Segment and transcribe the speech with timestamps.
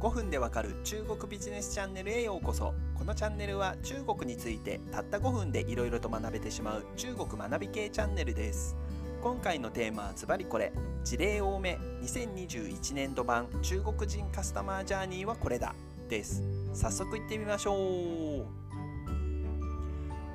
[0.00, 2.72] 5分でわかる中国ビジネスチャンネルへようこそ。
[2.94, 8.78] このチャンネルは中国についてたった5分でいろいろと学べてしまう中国学び系チャンネルです。
[9.20, 10.72] 今回のテーマはズバリこれ
[11.04, 15.74] 事例多め2021年度版中国人カスタマージャーニーはこれだ
[16.08, 16.42] です。
[16.72, 18.46] 早速いってみましょう。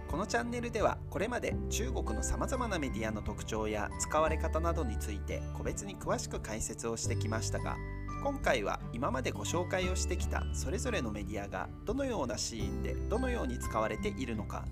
[0.07, 7.75] このチャンネルではこれまで中国のさまざまなメディアの特徴や使われ方などについて個別に詳しく解説をしてきましたが
[8.25, 14.65] 今回は今までご紹介をしてきたそれぞれのメディアがどのようなシーンでどのように使われているのか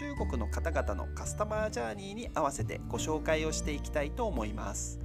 [0.00, 4.98] 中国の方々のカスタマージャーニーに合わせてご紹介をしていきたいと思います。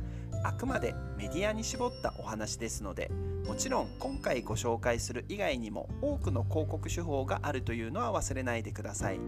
[0.43, 3.11] あくまでメディアに絞ったお話ですので
[3.45, 9.19] もちろん今回ご紹介する以外にも多くの広告手法があるというのは忘れないでください。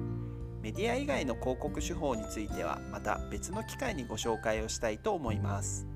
[0.63, 5.93] メディア以外の広告手法についてはまた別の機会にご紹介をしたいと思います。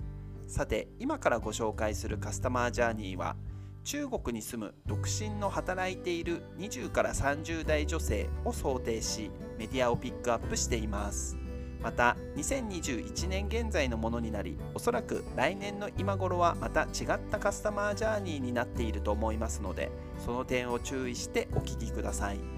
[0.48, 3.36] さて今からご紹介するカスタマージャーニーは
[3.84, 11.38] 中国に住む独身の働いている20から30代女性を想定しメディアをピックアップしています
[11.81, 19.92] また2021年現在のものになりおそらく来年の今頃はまた違ったカスタマージャーニーになっていると思いますので
[20.26, 22.56] その点を注意してお聞きください。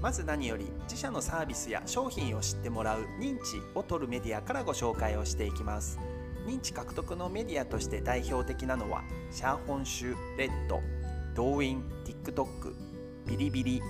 [0.00, 5.98] まず何より自社のサービスや商品を知ってもらう認知を取るメディアからご紹介をしていきます。
[6.46, 10.80] 認知獲得のメディアとして代表的なのはシャオホンシュ、 RED、
[11.34, 12.74] ドウイン、TikTok、
[13.26, 13.82] ビリビリ、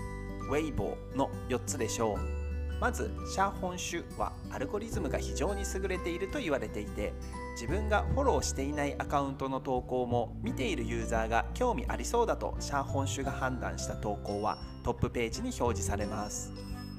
[0.48, 2.38] ウェイボーの4つでしょう。
[2.80, 7.12] まずシャオホンシュはアルゴリズムが非常に優れていると言われていて
[7.54, 14.58] 自分がフォローしていないアカウントの投稿も見ているユーザーが興味ありそうだとシャオホンシュが判断した投稿は
[14.88, 16.50] トップページに表示されます。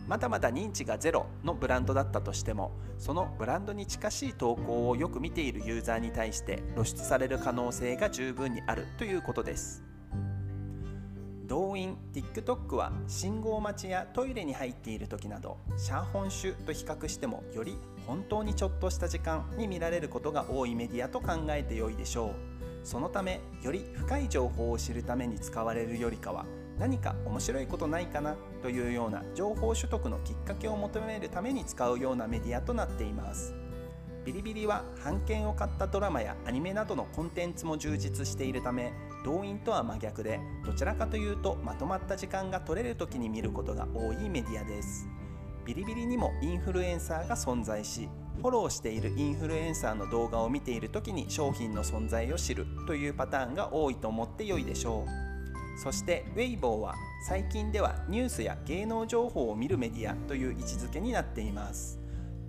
[0.07, 9.83] まだまだ認知がゼロのブランドだったとしてもそのブランドに近しい投稿をよく見ているユーザーに対して露出される可能性が十分にあるということです。
[11.47, 22.59] 動員 TikTok は信号待ちやトイレに入っている時などシャーホン種と比較してもより本当にちょっとした時間に見られることが多いメディアと考えてよいでしょう。
[22.83, 26.45] そのためより深い情報を知るために使われるよりかは
[26.79, 33.53] 何か面白いことないかなというような情報取得のきっかけを求めるために使うようなメディアとなっています。
[34.25, 38.93] ビリビリは版権を買ったドラマやアニメなどのコンテンツも充実しているため
[39.25, 45.07] 動員とは真逆でどちらかというとまとまった時間が取れる時に見ることが多いメディアです。
[45.65, 55.28] ビリビリにもインフルエンサーが存在しフォローしているインフルエンサーの動画を見ている時に商品の存在を知るというパターンが多いと思って良いでしょう。
[55.81, 56.95] そしてウェイボーは
[57.25, 61.97] 最近ではニュースや芸能情報を見るメディアという位置づけになっています。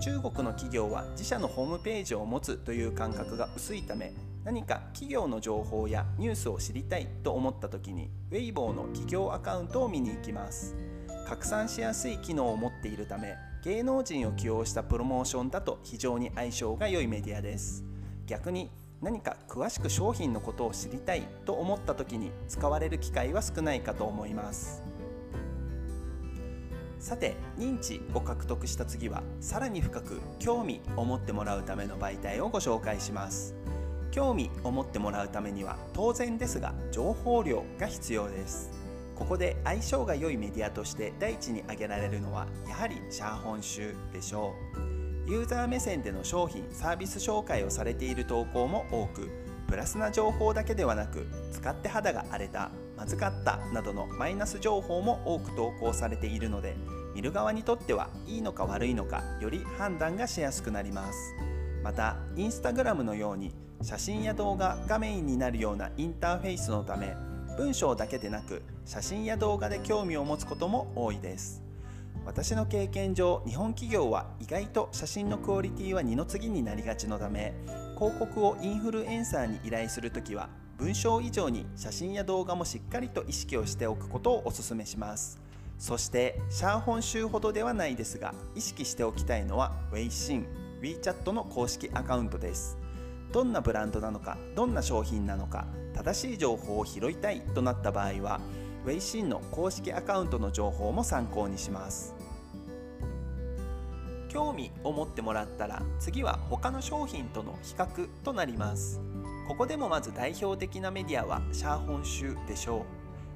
[0.01, 4.15] 中国の企業は自社のホームページを持つという感覚が薄いため
[4.45, 10.75] 何か企業の情報やニュースを知りたいと思った時に Weibo の企業アカウントを見に行きます。
[11.29, 17.85] 拡散しやすい機能を持っているため芸能人を起用したプロモーションだと非常に相性が良いメディアです。
[18.27, 18.71] 逆に
[19.03, 24.83] 何か詳しく商品のことを知りたいと思った時に使われる機会は少ないかと思います。
[26.99, 33.55] さて認知を獲得した次はさらに深く興味を持ってもらうための媒体をご紹介します。
[34.11, 38.71] 興味を持ってもらうためには当然ですが情報量が必要です。
[39.17, 44.90] ここで相性が良いメディアとして第一に挙げられるのはやはりシャーホン州でしょう。
[45.27, 49.31] ユーザー目線での商品サービス紹介をされている投稿も多く
[49.69, 56.77] プラスな情報だけではなく使って肌が荒れたまずかったなどのマイナス情報も多く投稿されているので
[57.15, 61.35] 見る側にとってはいいのか悪いのかより判断がしやすくなります。
[61.83, 63.53] またインスタグラムのように
[63.83, 67.17] 写真や動画がメインになるようなインターフェースのため
[67.57, 71.63] 文章だけでなく写真や動画で興味を持つことも多いです。
[72.25, 77.55] 私の経験上日本企業は意外と写真のクオリティは二の次になりがちのため
[77.97, 80.49] 広告をインフルエンサーに依頼するときは
[80.79, 85.39] 文章以上に写真や動画もしっかりと意識をしておくことをお勧めします。
[85.79, 90.47] そしてシャーホン州ほどではないですが意識しておきたいのは Weixin、
[90.81, 92.79] WeChat の公式アカウントです。
[93.33, 98.41] どんなブランドなのかどんな商品なのか正しい情報を拾いたいとなった場合は
[98.85, 102.15] Weixin の公式アカウントの情報も参考にします。
[104.29, 109.01] 興味を持ってもらったら次は他の商品との比較となります。
[109.49, 112.87] ここでもまず代表的なメディアはシャーホン州でしょ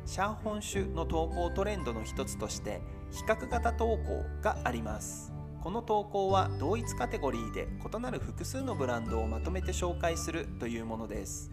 [0.06, 0.08] う。
[0.08, 2.80] シャーホン州の投稿トレンドの一つとして
[3.10, 5.32] 比較型投稿があります。
[5.62, 11.50] この投稿は同一カテゴリーで異なる複数のブランドをまとめて紹介するというものです。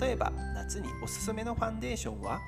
[0.00, 2.40] 例えば夏におすすめのファンデーションは？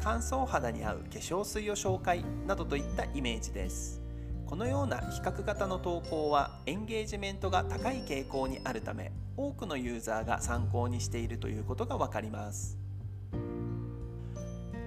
[0.00, 4.02] 乾燥肌に合う化粧水を紹介などといったイメージです。
[4.46, 12.78] このような比較型の投稿はエンゲージメントが高い傾向にあるため多くのユーザーが参考にしているということがわかります。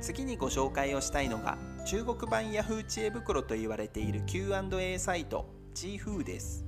[0.02, 6.66] 次にご紹介をしたいのが中国版 Yahoo 知恵袋と言われている Q&A サイト Gfoo です。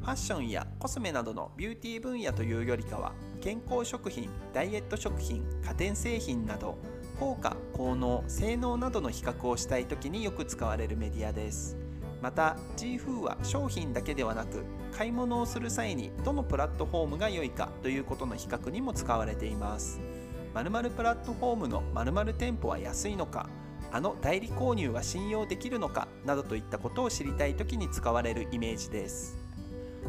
[0.00, 6.76] ファッションやコスメなどのビューティー分野というよりかは健康食品ダイエット食品家電製品など
[7.18, 11.76] 効果効能性能などの比較をしたい時によく使われるメディアです。
[12.20, 20.00] また Gfoo は商品だけではなく買い物をする際にどのプラットフォームが良いかということの比較にも使われています。
[20.54, 23.48] 〇〇プラットフォームの〇〇店舗は安いのか
[23.92, 29.36] あの代理購入は信用できるのかなどといったことを知りたい時に使われるイメージです。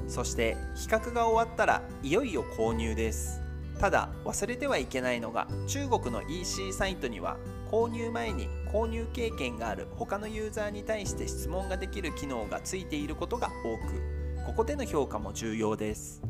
[0.07, 3.44] そして比較が終わったらいよいよ購入です。
[3.79, 7.37] ただ忘れてはいけないのが中国の EC サイトには
[7.69, 16.21] 購入前に購入経験がある他のユーザーに対して質問ができる機能がついていることが多くここでの評価も重要です。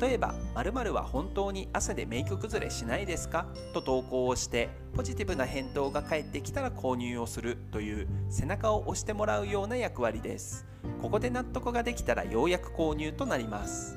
[0.00, 3.46] 例えば〇〇は本当に汗でメイク崩れしないですか？
[3.74, 10.66] と投稿をしてポジティブな返答が返ってきたら購入をするという背中を押してもらうような役割です。
[11.02, 13.96] ここで納得ができたらようやく購入となります。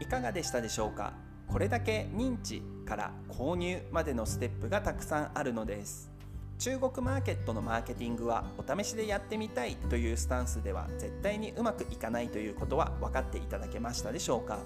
[0.00, 1.14] いかがでしたでしょうか？
[1.50, 6.10] これだけ認知から購入までのステップがたくさんあるのです。
[6.58, 14.60] 中国マーケットのマーケティングはお試しでやってみたいというスタンスでは絶対にうまくいかないということは分かっていただけましたでしょうか。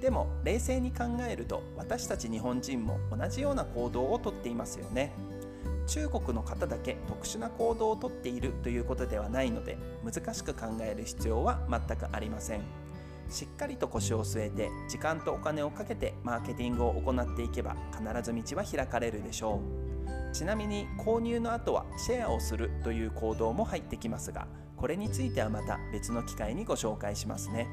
[0.00, 5.12] でも冷静に考えると私たち日本人も同じような行動をとっていますよね。
[5.86, 12.81] 中国の方だけ特殊な行動をとっているということではないので難しく考える必要は全くありません。
[13.32, 19.60] しっかりと腰を据えて時間とお金をかけてマーケティングを行っていけば必ず道は開かれるでしょ
[20.30, 20.34] う。
[20.34, 24.46] ちなみに購入の後はシェアをするという行動も入ってきますが
[24.76, 27.68] これについてはまた別の機会にご紹介しますね。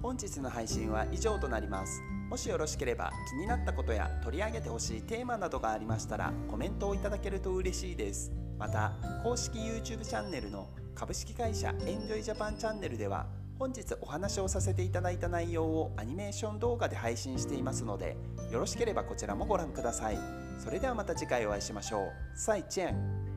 [0.00, 2.00] 本日の配信は以上となります。
[2.28, 8.32] もしよろしければ気になったことや取り上げてほしいテーマなどがありましたらコメントをいただけると嬉しいです。
[8.58, 8.92] また
[9.22, 13.26] 公式 YouTube チャンネルの株式会社エンジョイジャパンチャンネルでは
[13.58, 18.16] 本日お話をさせていただいた内容をアニメーション動画で配信していますので
[18.50, 20.18] よろしければこちらもご覧ください。
[20.58, 22.12] それではまた次回お会いしましょう。
[22.34, 23.31] 再见。